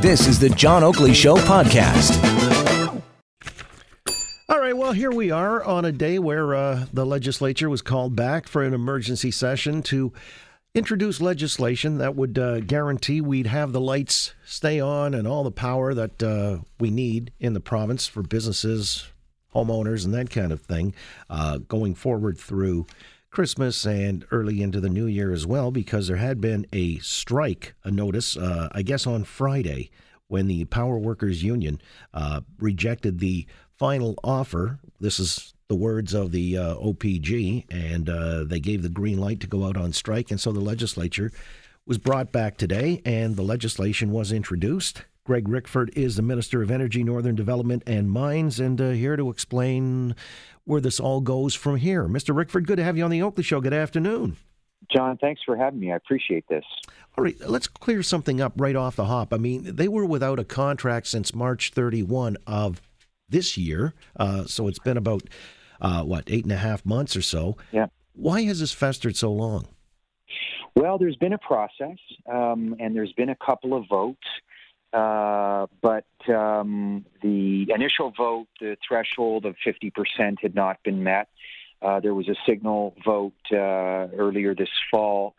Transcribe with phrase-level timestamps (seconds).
[0.00, 2.22] This is the John Oakley Show podcast.
[4.48, 8.14] All right, well, here we are on a day where uh, the legislature was called
[8.14, 10.12] back for an emergency session to
[10.74, 15.50] introduce legislation that would uh, guarantee we'd have the lights stay on and all the
[15.50, 19.08] power that uh, we need in the province for businesses,
[19.54, 20.94] homeowners, and that kind of thing
[21.30, 22.86] uh, going forward through
[23.36, 27.74] Christmas and early into the new year as well, because there had been a strike,
[27.84, 29.90] a notice, uh, I guess on Friday,
[30.28, 31.78] when the Power Workers Union
[32.14, 34.78] uh, rejected the final offer.
[35.00, 39.40] This is the words of the uh, OPG, and uh, they gave the green light
[39.40, 40.30] to go out on strike.
[40.30, 41.30] And so the legislature
[41.84, 45.04] was brought back today, and the legislation was introduced.
[45.26, 49.28] Greg Rickford is the Minister of Energy, Northern Development, and Mines, and uh, here to
[49.28, 50.14] explain
[50.62, 52.04] where this all goes from here.
[52.04, 52.32] Mr.
[52.32, 53.60] Rickford, good to have you on the Oakley Show.
[53.60, 54.36] Good afternoon.
[54.88, 55.90] John, thanks for having me.
[55.90, 56.62] I appreciate this.
[57.18, 59.34] All right, let's clear something up right off the hop.
[59.34, 62.80] I mean, they were without a contract since March 31 of
[63.28, 65.24] this year, uh, so it's been about
[65.80, 67.56] uh, what eight and a half months or so.
[67.72, 67.86] Yeah.
[68.12, 69.66] Why has this festered so long?
[70.76, 71.98] Well, there's been a process,
[72.32, 74.22] um, and there's been a couple of votes.
[74.92, 81.28] Uh, but um, the initial vote, the threshold of 50% had not been met.
[81.82, 85.34] Uh, there was a signal vote uh, earlier this fall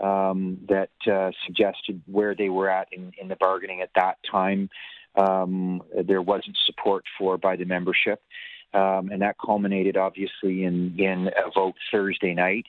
[0.00, 4.70] um, that uh, suggested where they were at in, in the bargaining at that time.
[5.14, 8.22] Um, there wasn't support for by the membership,
[8.72, 12.64] um, and that culminated obviously in in a vote Thursday night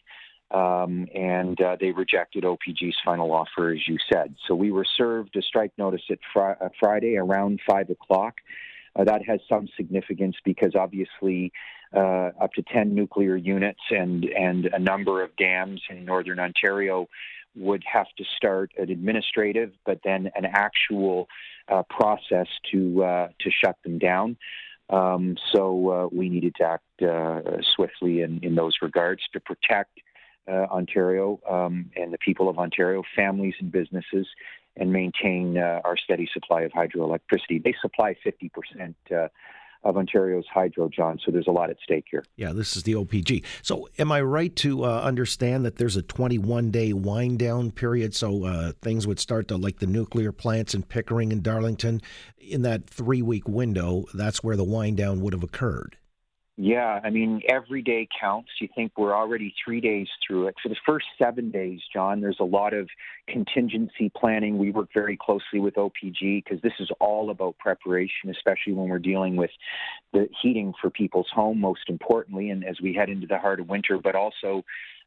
[0.54, 4.36] um, and uh, they rejected OPG's final offer, as you said.
[4.48, 8.36] So we were served a strike notice at fr- uh, Friday around five o'clock.
[8.96, 11.52] Uh, that has some significance because obviously
[11.96, 17.08] uh, up to 10 nuclear units and, and a number of dams in northern Ontario
[17.56, 21.28] would have to start an administrative, but then an actual
[21.72, 24.36] uh, process to uh, to shut them down.
[24.90, 30.00] Um, so uh, we needed to act swiftly in, in those regards to protect
[30.48, 34.28] uh, Ontario um, and the people of Ontario, families and businesses,
[34.76, 37.64] and maintain uh, our steady supply of hydroelectricity.
[37.64, 38.96] They supply 50%.
[39.14, 39.28] Uh,
[39.84, 41.20] of Ontario's hydro, John.
[41.24, 42.24] So there's a lot at stake here.
[42.36, 43.44] Yeah, this is the OPG.
[43.62, 48.16] So am I right to uh, understand that there's a 21 day wind down period?
[48.16, 52.02] So uh, things would start to, like the nuclear plants in Pickering and Darlington,
[52.40, 55.98] in that three week window, that's where the wind down would have occurred.
[56.56, 58.52] Yeah, I mean, every day counts.
[58.62, 60.56] You think we're already three days through it.
[60.62, 62.88] For the first seven days, John, there's a lot of
[63.28, 64.60] contingency planning.
[64.60, 69.00] We work very closely with OPG because this is all about preparation, especially when we're
[69.00, 69.50] dealing with
[70.12, 73.68] the heating for people's home, most importantly, and as we head into the heart of
[73.68, 74.64] winter, but also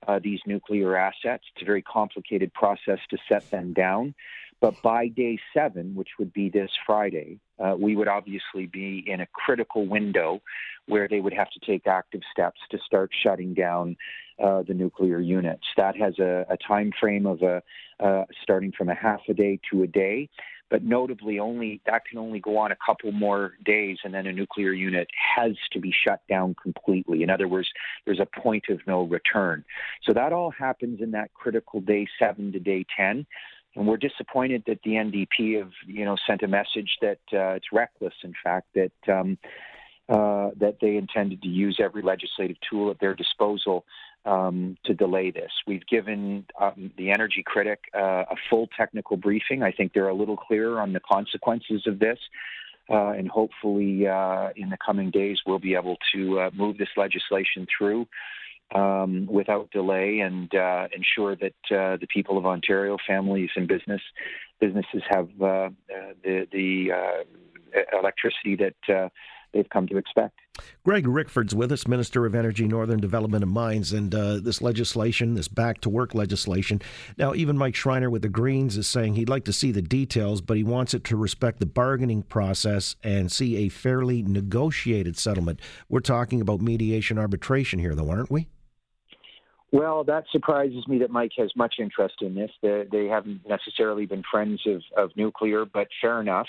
[0.08, 1.44] uh, these nuclear assets.
[1.54, 4.16] It's a very complicated process to set them down.
[4.60, 9.20] But by day seven, which would be this Friday, uh, we would obviously be in
[9.20, 10.40] a critical window
[10.86, 13.96] where they would have to take active steps to start shutting down
[14.42, 15.64] uh, the nuclear units.
[15.76, 17.62] That has a, a time frame of a
[17.98, 20.28] uh, starting from a half a day to a day,
[20.68, 24.32] but notably only that can only go on a couple more days, and then a
[24.32, 27.22] nuclear unit has to be shut down completely.
[27.22, 27.68] In other words,
[28.04, 29.64] there's a point of no return.
[30.02, 33.26] So that all happens in that critical day seven to day ten.
[33.76, 37.66] And we're disappointed that the NDP have, you know, sent a message that uh, it's
[37.72, 38.14] reckless.
[38.24, 39.38] In fact, that um,
[40.08, 43.84] uh, that they intended to use every legislative tool at their disposal
[44.24, 45.50] um, to delay this.
[45.66, 49.62] We've given um, the energy critic uh, a full technical briefing.
[49.62, 52.18] I think they're a little clearer on the consequences of this.
[52.88, 56.88] Uh, and hopefully, uh, in the coming days, we'll be able to uh, move this
[56.96, 58.06] legislation through
[58.74, 64.02] um, without delay and uh, ensure that uh, the people of Ontario, families and business
[64.58, 65.70] businesses have uh, uh
[66.24, 69.08] the the uh, electricity that uh,
[69.52, 70.40] they've come to expect.
[70.84, 75.48] Greg Rickford's with us, Minister of Energy, Northern Development and Mines, and this legislation, this
[75.48, 76.80] back to work legislation.
[77.18, 80.40] Now, even Mike Schreiner with the Greens is saying he'd like to see the details,
[80.40, 85.60] but he wants it to respect the bargaining process and see a fairly negotiated settlement.
[85.90, 88.48] We're talking about mediation arbitration here, though, aren't we?
[89.76, 92.50] Well, that surprises me that Mike has much interest in this.
[92.62, 96.46] They, they haven't necessarily been friends of, of nuclear, but fair enough.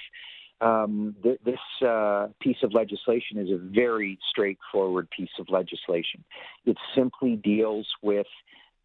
[0.62, 6.24] Um, th- this uh, piece of legislation is a very straightforward piece of legislation.
[6.66, 8.28] It simply deals with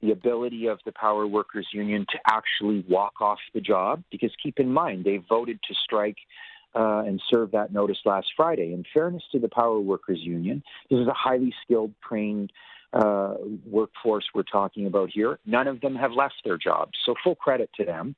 [0.01, 4.59] the ability of the power workers union to actually walk off the job because keep
[4.59, 6.19] in mind they voted to strike
[6.75, 10.61] uh, and serve that notice last friday in fairness to the power workers union
[10.91, 12.51] this is a highly skilled trained
[12.93, 13.35] uh,
[13.67, 15.39] workforce we're talking about here.
[15.47, 18.15] None of them have left their jobs, so full credit to them.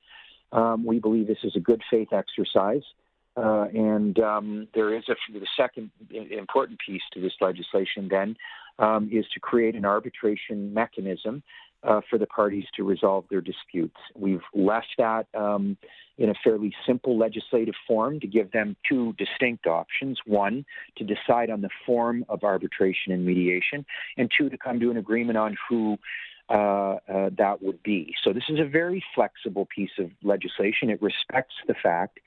[0.53, 2.83] Um, we believe this is a good faith exercise.
[3.37, 8.07] Uh, and um, there is a the second important piece to this legislation.
[8.09, 8.37] Then
[8.79, 11.43] um, is to create an arbitration mechanism
[11.85, 13.97] uh, for the parties to resolve their disputes.
[14.15, 15.77] We've left that um,
[16.19, 20.65] in a fairly simple legislative form to give them two distinct options: one,
[20.97, 23.85] to decide on the form of arbitration and mediation,
[24.17, 25.99] and two, to come to an agreement on who.
[26.51, 28.15] Uh, uh, that would be.
[28.23, 30.91] So, this is a very flexible piece of legislation.
[30.91, 32.21] It respects the fact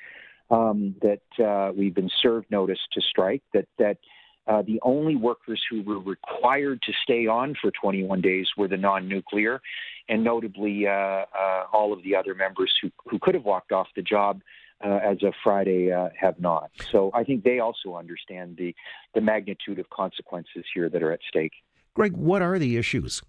[0.50, 3.98] um, that uh, we've been served notice to strike, that, that
[4.48, 8.78] uh, the only workers who were required to stay on for 21 days were the
[8.78, 9.62] non nuclear,
[10.08, 11.26] and notably uh, uh,
[11.74, 14.42] all of the other members who, who could have walked off the job.
[14.80, 16.70] Uh, as of Friday, uh, have not.
[16.92, 18.76] So I think they also understand the
[19.16, 21.54] the magnitude of consequences here that are at stake.
[21.96, 23.24] Greg, what are the issues?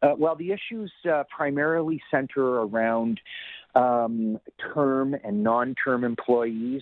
[0.00, 0.90] Uh, well, the issues
[1.28, 3.20] primarily center around
[3.74, 4.40] um,
[4.72, 6.80] term and non-term employees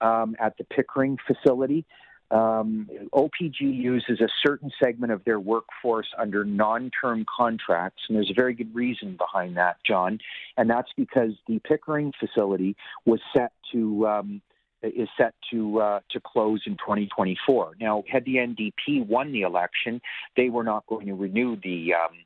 [0.00, 1.84] um, at the Pickering facility.
[2.30, 8.30] Um, OPG uses a certain segment of their workforce under non term contracts, and there's
[8.30, 10.18] a very good reason behind that, John.
[10.56, 14.06] And that's because the Pickering facility was set to.
[14.06, 14.42] Um,
[14.82, 17.72] is set to uh, to close in 2024.
[17.80, 20.00] Now, had the NDP won the election,
[20.38, 22.16] they were not going to renew the um,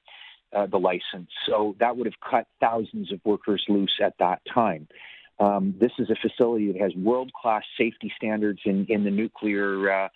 [0.52, 4.86] uh, the license, so that would have cut thousands of workers loose at that time.
[5.38, 9.90] Um, this is a facility that has world class safety standards in, in the nuclear
[9.90, 10.08] uh,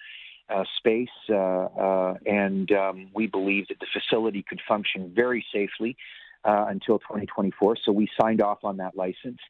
[0.48, 5.96] uh, space, uh, uh and um, we believe that the facility could function very safely
[6.44, 7.76] uh, until 2024.
[7.84, 9.40] So we signed off on that license.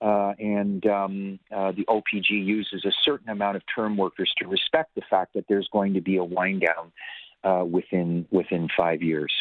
[0.00, 5.02] Uh, and um, the OPG uses a certain amount of term workers to respect the
[5.10, 9.32] fact that there's going to be a wind down within within five years.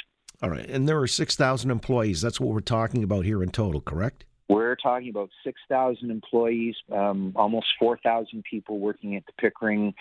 [0.41, 2.21] All right, and there are six thousand employees.
[2.21, 4.25] That's what we're talking about here in total, correct?
[4.49, 9.93] We're talking about 6,000 employees, um, almost 4,000 people working at the Pickering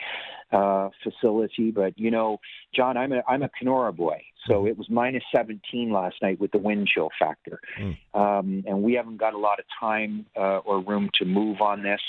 [0.52, 1.72] uh, facility.
[1.72, 2.38] But, you know,
[2.74, 4.22] John, I'm a, I'm a Kenora boy.
[4.46, 4.68] So mm-hmm.
[4.68, 7.60] it was minus 17 last night with the wind chill factor.
[7.80, 7.98] Mm.
[8.14, 11.82] Um, and we haven't got a lot of time uh, or room to move on
[11.82, 12.00] this.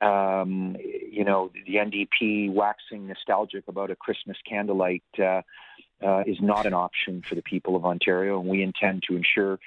[0.00, 0.76] Um,
[1.10, 5.42] you know, the NDP waxing nostalgic about a Christmas candlelight uh,
[6.04, 9.58] uh, is not an option for the people of Ontario, and we intend to ensure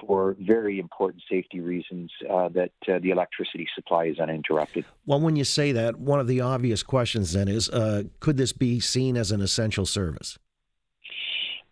[0.00, 4.84] for very important safety reasons uh, that uh, the electricity supply is uninterrupted.
[5.06, 8.52] Well, when you say that, one of the obvious questions then is uh, could this
[8.52, 10.38] be seen as an essential service?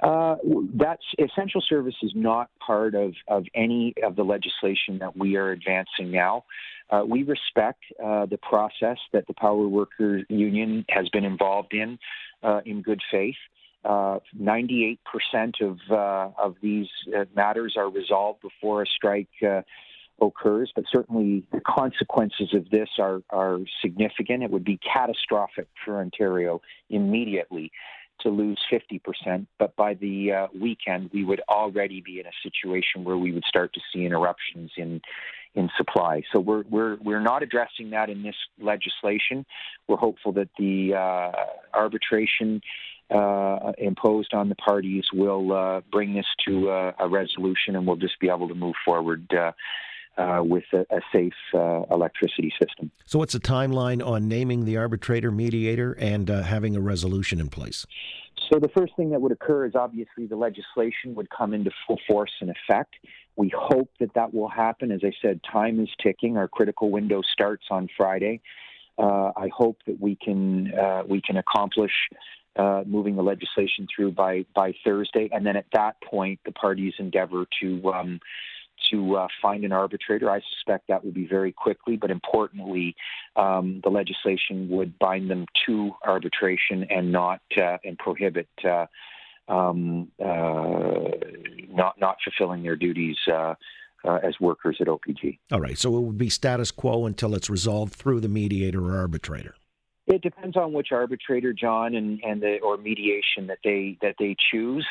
[0.01, 0.37] Uh,
[0.75, 5.51] that's essential service is not part of, of any of the legislation that we are
[5.51, 6.45] advancing now.
[6.89, 11.99] Uh, we respect uh, the process that the Power Workers Union has been involved in
[12.65, 13.37] in good faith.
[13.85, 14.99] Uh, 98%
[15.62, 19.62] of uh, of these uh, matters are resolved before a strike uh,
[20.21, 24.43] occurs, but certainly the consequences of this are are significant.
[24.43, 26.61] It would be catastrophic for Ontario
[26.91, 27.73] immediately
[28.21, 33.05] to lose 50%, but by the uh, weekend we would already be in a situation
[33.05, 35.00] where we would start to see interruptions in
[35.55, 36.23] in supply.
[36.33, 39.44] So we're we're we're not addressing that in this legislation.
[39.88, 41.33] We're hopeful that the uh,
[41.75, 42.61] arbitration
[43.11, 47.97] uh, imposed on the parties will uh, bring this to a, a, resolution, and we'll
[47.97, 49.53] just be able to move forward uh,
[50.21, 52.91] uh with a, a safe uh, electricity system.
[53.07, 57.49] So, what's the timeline on naming the arbitrator mediator and uh, having a resolution in
[57.49, 57.85] place?
[58.50, 61.99] So, the first thing that would occur is obviously the legislation would come into full
[62.07, 62.95] force and effect.
[63.37, 64.93] We hope that that will happen.
[64.93, 66.37] As I said, time is ticking.
[66.37, 68.40] Our critical window starts on Friday.
[68.99, 70.71] I hope that we can
[71.09, 71.93] we can accomplish
[72.57, 76.95] uh, moving the legislation through by by Thursday, and then at that point, the parties
[76.99, 78.21] endeavor to um,
[78.90, 80.30] to uh, find an arbitrator.
[80.30, 82.97] I suspect that will be very quickly, but importantly,
[83.37, 88.49] um, the legislation would bind them to arbitration and not uh, and prohibit.
[88.64, 88.87] Uh,
[89.49, 91.11] um, uh,
[91.69, 93.54] not not fulfilling their duties uh,
[94.04, 95.38] as workers at OPG.
[95.50, 98.99] All right, so it would be status quo until it's resolved through the mediator or
[98.99, 99.54] arbitrator.
[100.07, 104.35] It depends on which arbitrator, John, and, and the, or mediation that they that they
[104.50, 104.87] choose.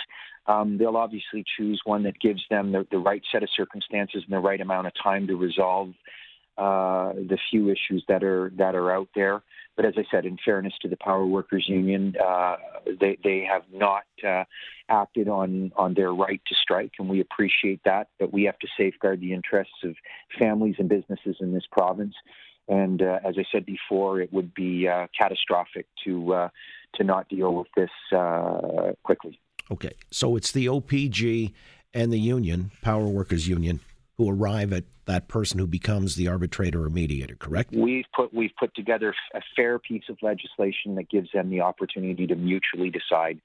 [0.48, 4.34] Um, they'll obviously choose one that gives them the, the, right set of circumstances and
[4.34, 5.90] the right amount of time to resolve
[6.58, 9.42] uh, the few issues that are that are out there.
[9.76, 12.58] But as I said, in fairness to the Power Workers Union, uh,
[13.00, 14.44] they they have not uh,
[14.90, 18.10] acted on on their right to strike, and we appreciate that.
[18.20, 19.96] But we have to safeguard the interests of
[20.38, 22.16] families and businesses in this province.
[22.70, 26.50] And uh, as I said before, it would be uh, catastrophic to uh,
[26.96, 29.40] to not deal with this uh, quickly.
[29.72, 31.54] Okay, so it's the OPG
[31.94, 33.80] and the union, Power Workers Union,
[34.18, 37.74] who arrive at that person who becomes the arbitrator or mediator, correct?
[37.74, 42.28] We've put we've put together a fair piece of legislation that gives them the opportunity
[42.28, 43.42] to mutually decide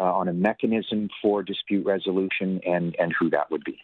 [0.00, 3.78] uh, on a mechanism for dispute resolution and and who that would be.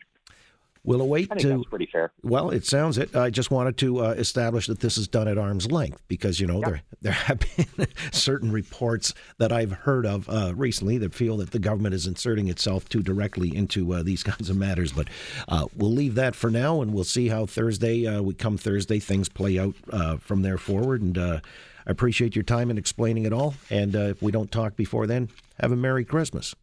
[0.83, 1.49] We'll await to.
[1.49, 2.11] that's pretty fair.
[2.23, 3.15] Well, it sounds it.
[3.15, 6.47] I just wanted to uh, establish that this is done at arm's length because you
[6.47, 6.69] know Yep.
[6.71, 7.39] there there have
[7.77, 12.07] been certain reports that I've heard of uh, recently that feel that the government is
[12.07, 14.93] inserting itself too directly into uh, these kinds of matters.
[14.93, 15.09] But
[15.49, 19.01] uh, we'll leave that for now, and we'll see how Thursday uh, we come Thursday
[19.01, 21.03] things play out uh, from there forward.
[21.03, 21.41] And uh,
[21.87, 23.55] I appreciate your time in explaining it all.
[23.69, 25.29] And uh, if we don't talk before then,
[25.61, 26.55] have a Merry Christmas.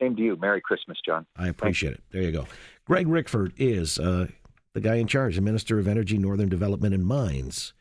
[0.00, 0.36] Same to you.
[0.36, 1.26] Merry Christmas, John.
[1.36, 2.02] I appreciate it.
[2.10, 2.46] There you go.
[2.84, 4.28] Greg Rickford is uh,
[4.72, 7.72] the guy in charge, the Minister of Energy, Northern Development and Mines,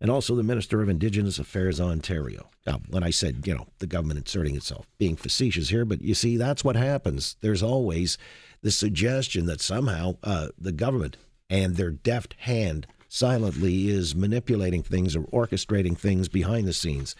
[0.00, 2.48] and also the Minister of Indigenous Affairs, Ontario.
[2.66, 6.14] Now, when I said, you know, the government inserting itself, being facetious here, but you
[6.14, 7.36] see, that's what happens.
[7.40, 8.18] There's always
[8.62, 11.16] the suggestion that somehow uh, the government
[11.50, 17.14] and their deft hand silently is manipulating things or orchestrating things behind the scenes.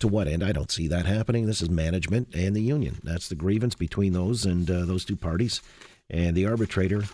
[0.00, 0.42] To what end?
[0.42, 1.46] I don't see that happening.
[1.46, 2.98] This is management and the union.
[3.04, 5.62] That's the grievance between those and uh, those two parties
[6.10, 7.04] and the arbitrator,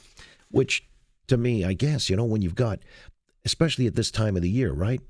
[0.51, 0.89] which
[1.29, 2.81] to me, I guess, you know, when you've got,
[3.45, 5.01] especially at this time of the year, right?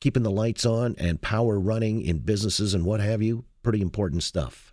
[0.00, 4.22] Keeping the lights on and power running in businesses and what have you, pretty important
[4.22, 4.72] stuff.